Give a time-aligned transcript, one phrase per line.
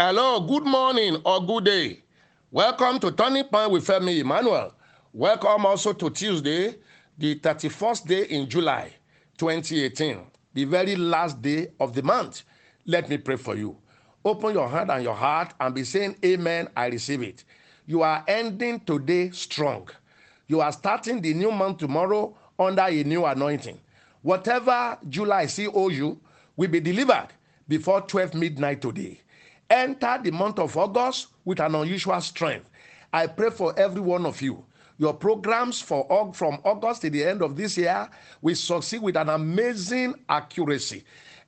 [0.00, 2.04] Hello, good morning or good day.
[2.52, 4.72] Welcome to Turning Point with Femi Emmanuel.
[5.12, 6.76] Welcome also to Tuesday,
[7.18, 8.92] the 31st day in July
[9.38, 10.20] 2018,
[10.54, 12.44] the very last day of the month.
[12.86, 13.76] Let me pray for you.
[14.24, 17.42] Open your hand and your heart and be saying, Amen, I receive it.
[17.84, 19.88] You are ending today strong.
[20.46, 23.80] You are starting the new month tomorrow under a new anointing.
[24.22, 26.20] Whatever July see owe you
[26.54, 27.30] will be delivered
[27.66, 29.22] before 12 midnight today.
[29.70, 32.66] Enter the month of August with an unusual strength.
[33.12, 34.64] I pray for every one of you.
[34.98, 38.08] Your programs for from August to the end of this year
[38.40, 41.04] will succeed with an amazing accuracy.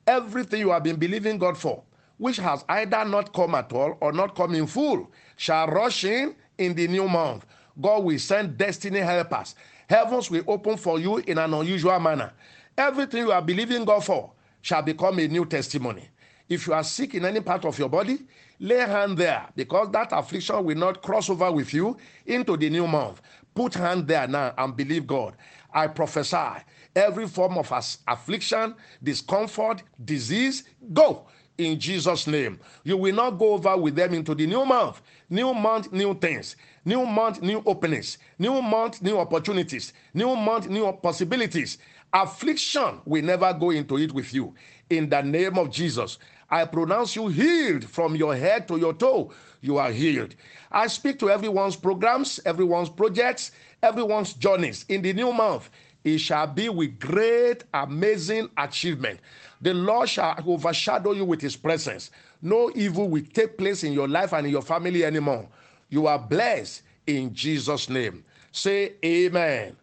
[0.06, 1.83] Everything you have been believing God for,
[2.19, 6.37] which has either not come at all or not come in full, shall rush in
[6.59, 7.47] in the new month.
[7.80, 9.55] God will send destiny helpers.
[9.89, 12.33] Heavens will open for you in an unusual manner.
[12.77, 14.30] Everything you are believing God for
[14.62, 16.09] shall become a new testimony.
[16.50, 18.18] If you are sick in any part of your body,
[18.58, 22.88] lay hand there because that affliction will not cross over with you into the new
[22.88, 23.22] month.
[23.55, 25.36] Put hand there now and believe God.
[25.72, 26.64] I prophesy
[26.97, 27.72] every form of
[28.08, 32.58] affliction, discomfort, disease, go in Jesus' name.
[32.84, 35.03] You will not go over with them into the new month.
[35.28, 36.56] New month, new things.
[36.84, 38.19] New month, new openings.
[38.38, 39.92] New month, new opportunities.
[40.14, 41.78] New month, new possibilities.
[42.12, 44.55] Affliction will never go into it with you.
[44.88, 46.19] In the name of Jesus,
[46.51, 49.33] I pronounce you healed from your head to your toe.
[49.61, 50.34] You are healed.
[50.73, 55.71] I speak to everyone's programs, everyone's projects, everyone's journeys in the new month.
[56.03, 59.21] It shall be with great, amazing achievement.
[59.61, 62.11] The Lord shall overshadow you with his presence.
[62.43, 65.47] No evil will take place in your life and in your family anymore.
[65.91, 68.25] You are blessed in Jesus' name.
[68.53, 69.77] Say amen.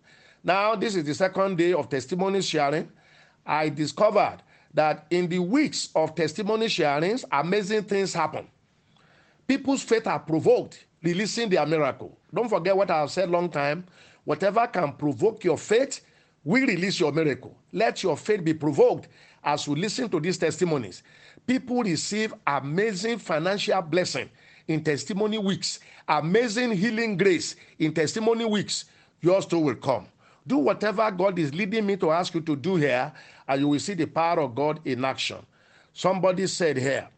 [0.43, 2.89] Now, this is the second day of testimony sharing.
[3.45, 4.39] I discovered
[4.73, 8.47] that in the weeks of testimony sharings, amazing things happen.
[9.47, 12.17] People's faith are provoked, releasing their miracle.
[12.33, 13.85] Don't forget what I have said long time.
[14.25, 16.01] Whatever can provoke your faith
[16.43, 17.57] will release your miracle.
[17.71, 19.07] Let your faith be provoked
[19.43, 21.03] as you listen to these testimonies.
[21.45, 24.29] People receive amazing financial blessing
[24.67, 28.85] in testimony weeks, amazing healing grace in testimony weeks.
[29.21, 30.07] Yours too will come.
[30.47, 33.11] Do whatever God is leading me to ask you to do here,
[33.47, 35.45] and you will see the power of God in action.
[35.91, 37.09] Somebody said here,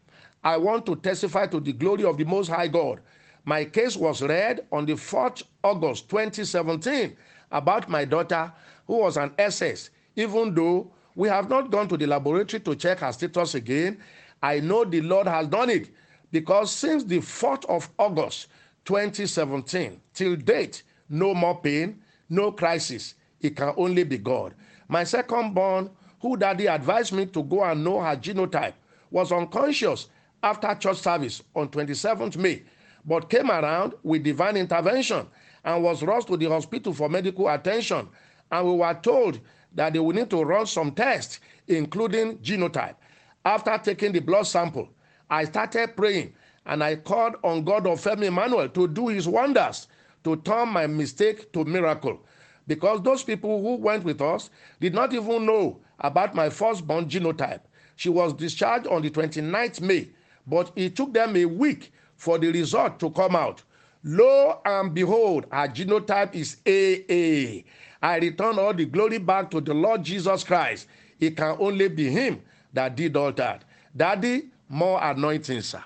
[0.42, 3.00] I want to testify to the glory of the Most High God.
[3.44, 7.16] My case was read on the 4th August 2017
[7.52, 8.52] about my daughter
[8.86, 9.90] who was an SS.
[10.16, 13.98] Even though we have not gone to the laboratory to check her status again,
[14.42, 15.90] I know the Lord has done it
[16.32, 18.48] because since the 4th of August
[18.86, 23.14] 2017 till date, no more pain, no crisis.
[23.40, 24.54] It can only be God.
[24.88, 25.90] My second born,
[26.20, 28.74] who daddy advised me to go and know her genotype,
[29.10, 30.08] was unconscious
[30.42, 32.62] after church service on 27th May,
[33.04, 35.26] but came around with divine intervention
[35.64, 38.08] and was rushed to the hospital for medical attention.
[38.50, 39.40] And we were told
[39.74, 42.96] that they will need to run some tests, including genotype.
[43.44, 44.88] After taking the blood sample,
[45.28, 46.34] I started praying
[46.66, 49.88] and I called on God of Femi Emmanuel to do his wonders
[50.24, 52.20] to turn my mistake to miracle
[52.70, 54.48] because those people who went with us
[54.78, 57.62] did not even know about my firstborn genotype.
[57.96, 60.10] She was discharged on the 29th May,
[60.46, 63.64] but it took them a week for the result to come out.
[64.04, 67.64] Lo and behold, her genotype is AA.
[68.00, 70.86] I return all the glory back to the Lord Jesus Christ.
[71.18, 72.40] It can only be Him
[72.72, 73.64] that did all that.
[73.96, 75.82] Daddy, more anointing, sir.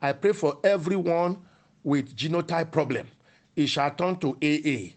[0.00, 1.38] I pray for everyone
[1.82, 3.08] with genotype problem.
[3.56, 4.94] It shall turn to AA.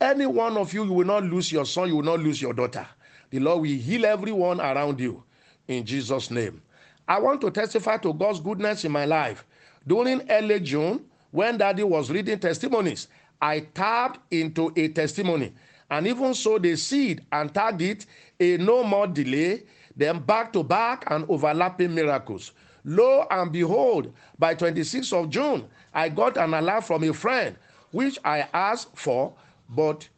[0.00, 2.52] Any one of you, you will not lose your son, you will not lose your
[2.52, 2.86] daughter.
[3.30, 5.22] The Lord will heal everyone around you
[5.68, 6.62] in Jesus' name.
[7.06, 9.44] I want to testify to God's goodness in my life.
[9.86, 13.08] During early June, when Daddy was reading testimonies,
[13.40, 15.52] I tapped into a testimony
[15.90, 18.06] and even sowed the seed and tagged it
[18.40, 19.64] a no more delay,
[19.96, 22.52] then back to back and overlapping miracles.
[22.84, 27.56] Lo and behold, by 26th of June, I got an alert from a friend,
[27.90, 29.34] which I asked for
[29.68, 30.08] but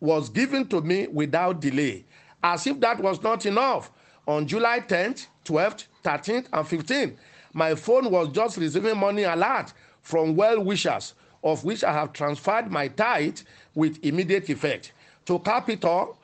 [0.00, 2.04] was given to me without delay.
[2.42, 3.90] As if that was not enough,
[4.26, 7.16] on July 10th, 12th, 13th, and 15th,
[7.52, 9.72] my phone was just receiving money alert
[10.02, 13.38] from well wishers, of which I have transferred my tithe
[13.74, 14.92] with immediate effect.
[15.26, 16.18] To Capital,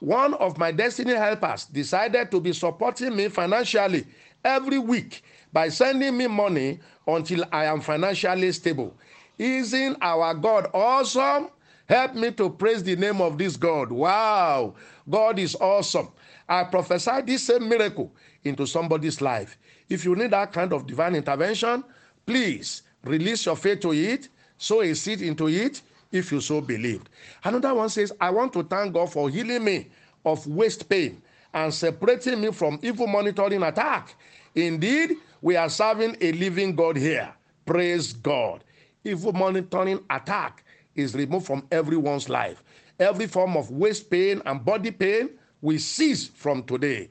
[0.00, 4.06] one of my destiny helpers decided to be supporting me financially
[4.44, 5.22] every week
[5.52, 8.94] by sending me money until I am financially stable.
[9.38, 11.48] Isn't our God awesome?
[11.86, 13.92] Help me to praise the name of this God.
[13.92, 14.74] Wow,
[15.08, 16.08] God is awesome.
[16.48, 19.58] I prophesy this same miracle into somebody's life.
[19.88, 21.84] If you need that kind of divine intervention,
[22.26, 27.10] please release your faith to it, sow a seed into it if you so believed.
[27.42, 29.88] Another one says, I want to thank God for healing me
[30.24, 31.20] of waist pain
[31.52, 34.14] and separating me from evil monitoring attack.
[34.54, 37.32] Indeed, we are serving a living God here.
[37.66, 38.64] Praise God.
[39.04, 40.64] Evil monitoring attack
[40.94, 42.62] is removed from everyone's life.
[42.98, 45.30] Every form of waist pain and body pain
[45.60, 47.08] will cease from today.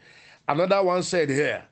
[0.47, 1.63] Another one said here,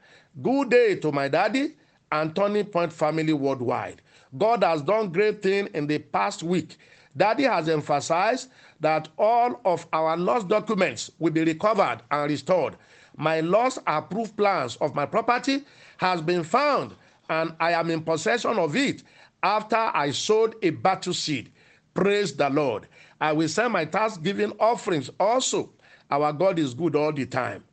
[0.42, 1.75] Good day to my daddy
[2.12, 4.02] and Turning Point family worldwide.
[4.38, 6.78] God has done great things in the past week.
[7.16, 8.50] Daddy has emphasized
[8.80, 12.75] that all of our lost documents will be recovered and restored.
[13.18, 15.64] My lost approved plans of my property
[15.98, 16.96] has been found
[17.30, 19.04] and I am in possession of it
[19.44, 21.52] after I sowed a battle seed.
[21.94, 22.88] Praise the Lord.
[23.20, 25.70] I will send my thanksgiving offerings also.
[26.10, 27.64] Our God is good all the time.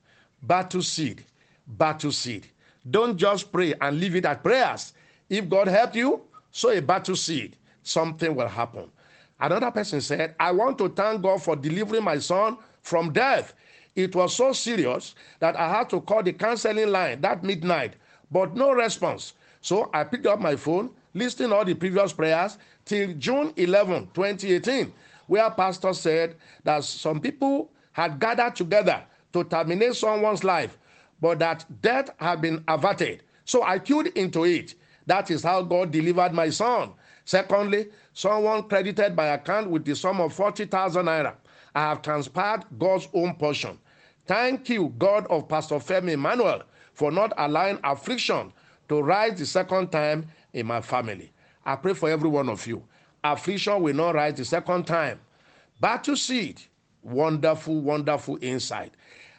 [0.43, 1.25] Battle seed,
[1.67, 2.47] battle seed.
[2.89, 4.93] Don't just pray and leave it at prayers.
[5.29, 7.57] If God helped you, sow a battle seed.
[7.83, 8.91] Something will happen.
[9.41, 13.55] Another person said, I want to thank God for delivering my son from death.
[13.95, 17.95] It was so serious that I had to call the counseling line that midnight,
[18.31, 19.35] but no response.
[19.61, 24.93] So I picked up my phone, listing all the previous prayers till June 11, 2018,
[25.27, 30.79] where pastor said that some people had gathered together to terminate someone's life,
[31.21, 33.23] but that death had been averted.
[33.45, 34.75] So I tuned into it.
[35.07, 36.93] That is how God delivered my son.
[37.25, 41.35] Secondly, someone credited my account with the sum of 40,000 naira.
[41.75, 43.79] I have transferred God's own portion.
[44.27, 46.63] Thank you, God of Pastor Femi Emmanuel,
[46.93, 48.53] for not allowing affliction
[48.89, 51.33] to rise the second time in my family.
[51.65, 52.83] I pray for every one of you.
[53.23, 55.21] Affliction will not rise the second time.
[55.81, 56.61] Battle seed,
[57.03, 58.93] wonderful, wonderful insight.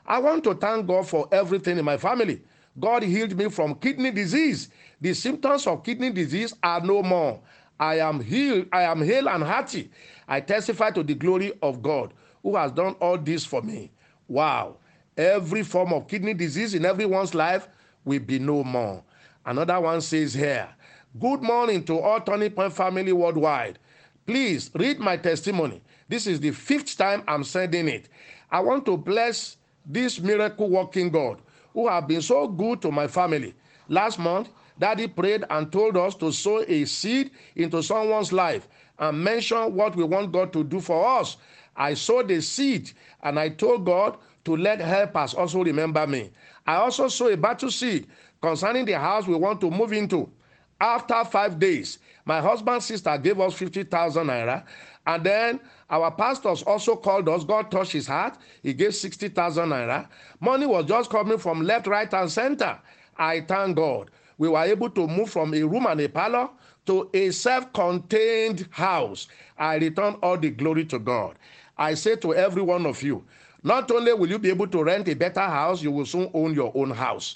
[0.06, 2.42] I want to thank God for everything in my family.
[2.80, 4.70] God healed me from kidney disease.
[5.02, 7.40] The symptoms of kidney disease are no more.
[7.80, 9.90] I am healed, I am hale and hearty.
[10.28, 12.14] I testify to the glory of God
[12.44, 13.92] who has done all this for me.
[14.28, 14.78] Wow.
[15.18, 17.68] Every form of kidney disease in everyone's life
[18.06, 19.04] will be no more.
[19.46, 20.70] Another one says here,
[21.18, 23.80] Good morning to all Turning Point family worldwide.
[24.28, 25.82] Please read my testimony.
[26.08, 28.10] This is the fifth time I'm sending it.
[28.52, 31.42] I want to bless this miracle working God
[31.74, 33.56] who have been so good to my family.
[33.88, 38.68] Last month, Daddy prayed and told us to sow a seed into someone's life
[39.00, 41.38] and mention what we want God to do for us.
[41.76, 42.92] I sowed a seed
[43.24, 44.16] and I told God
[44.46, 46.30] to let helpers also remember me.
[46.68, 48.06] I also sowed a battle seed
[48.40, 50.32] concerning the house we want to move into.
[50.80, 54.64] After five days, my husband's sister gave us 50,000 naira.
[55.06, 55.60] And then
[55.90, 57.44] our pastors also called us.
[57.44, 58.38] God touched his heart.
[58.62, 60.08] He gave 60,000 naira.
[60.40, 62.80] Money was just coming from left, right, and center.
[63.18, 66.50] I thank God we were able to move from a room and a parlor
[66.86, 69.28] to a self contained house.
[69.58, 71.36] I return all the glory to God.
[71.78, 73.24] I say to every one of you,
[73.64, 76.54] not only will you be able to rent a better house, you will soon own
[76.54, 77.36] your own house.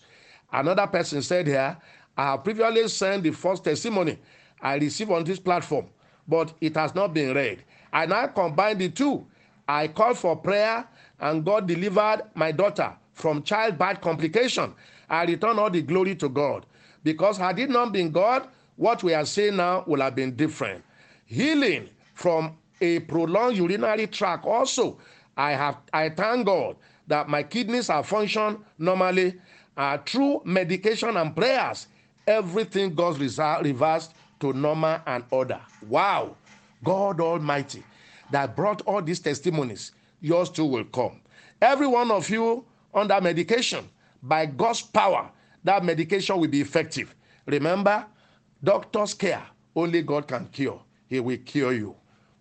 [0.51, 1.75] Another person said here,
[2.18, 4.18] I have previously sent the first testimony
[4.62, 5.88] I received on this platform,
[6.27, 7.63] but it has not been read.
[7.92, 9.25] I now combine the two.
[9.68, 10.88] I called for prayer,
[11.19, 14.74] and God delivered my daughter from childbirth complication.
[15.10, 16.65] I return all the glory to God.
[17.04, 20.83] Because had it not been God, what we are saying now would have been different.
[21.26, 24.97] Healing from a prolonged urinary tract also.
[25.35, 26.76] I have I thank God
[27.07, 29.35] that my kidneys are function normally
[29.76, 31.87] uh, through medication and prayers.
[32.27, 35.59] Everything God's reversed to normal and order.
[35.87, 36.35] Wow,
[36.83, 37.83] God Almighty,
[38.31, 39.92] that brought all these testimonies.
[40.21, 41.21] Yours too will come.
[41.61, 43.89] Every one of you under medication
[44.21, 45.30] by God's power
[45.63, 47.15] that medication will be effective.
[47.45, 48.06] Remember,
[48.63, 49.44] doctor's care,
[49.75, 50.81] only God can cure.
[51.07, 51.95] He will cure you.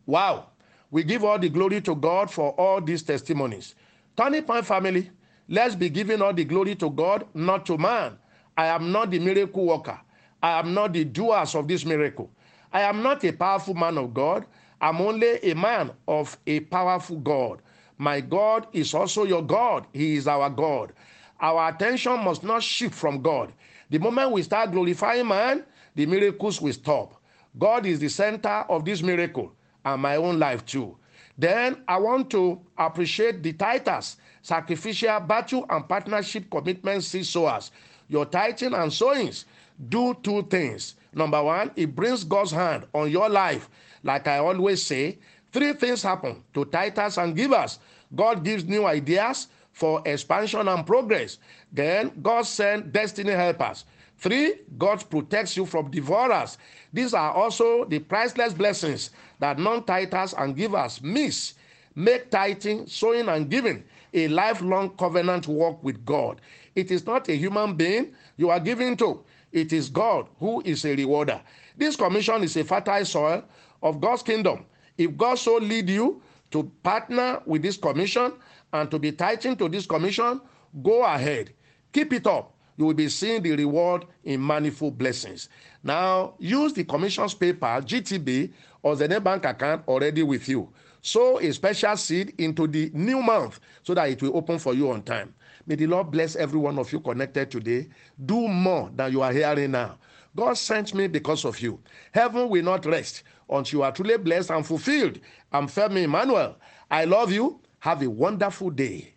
[0.06, 0.48] Wow.
[0.90, 3.74] We give all the glory to God for all these testimonies.
[4.16, 5.10] Turning Point family,
[5.48, 8.18] let's be giving all the glory to God, not to man.
[8.56, 9.98] I am not the miracle worker.
[10.42, 12.30] I am not the doers of this miracle.
[12.72, 14.44] I am not a powerful man of God.
[14.80, 17.62] I'm only a man of a powerful God.
[17.98, 19.86] My God is also your God.
[19.92, 20.92] He is our God.
[21.40, 23.52] Our attention must not shift from God.
[23.90, 27.20] The moment we start glorifying man, the miracles will stop.
[27.58, 29.52] God is the center of this miracle
[29.84, 30.96] and my own life too.
[31.36, 37.70] Then I want to appreciate the titers, sacrificial battle and partnership commitment seed sowers.
[38.12, 39.46] Your tithing and sowings
[39.88, 40.96] do two things.
[41.14, 43.70] Number one, it brings God's hand on your life.
[44.02, 45.18] Like I always say,
[45.50, 47.78] three things happen to tithers and givers.
[48.14, 51.38] God gives new ideas, for expansion and progress.
[51.72, 53.86] Then God sent destiny helpers.
[54.18, 56.58] Three, God protects you from devourers.
[56.92, 59.08] These are also the priceless blessings
[59.40, 61.54] that non tithers and givers miss.
[61.94, 66.40] Make tithing, sowing, and giving a lifelong covenant walk with God.
[66.74, 70.84] It is not a human being you are giving to, it is God who is
[70.84, 71.40] a rewarder.
[71.76, 73.44] This commission is a fertile soil
[73.82, 74.64] of God's kingdom.
[74.96, 78.32] If God so lead you to partner with this commission
[78.72, 80.40] and to be tithing to this commission,
[80.82, 81.52] go ahead.
[81.92, 82.54] Keep it up.
[82.76, 85.48] You will be seeing the reward in manifold blessings.
[85.82, 90.68] Now, use the commission's paper, GTB, or the net bank account already with you.
[91.00, 94.90] Sow a special seed into the new month so that it will open for you
[94.90, 95.34] on time.
[95.66, 97.88] May the Lord bless every one of you connected today.
[98.24, 99.98] Do more than you are hearing now.
[100.34, 101.80] God sent me because of you.
[102.12, 105.18] Heaven will not rest until you are truly blessed and fulfilled.
[105.52, 106.56] I'm Femi Emmanuel.
[106.90, 107.60] I love you.
[107.80, 109.11] Have a wonderful day.